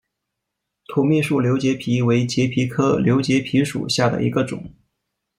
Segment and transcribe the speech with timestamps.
[0.87, 4.73] 土蜜树瘤节蜱为节蜱科瘤节蜱属下的一个种。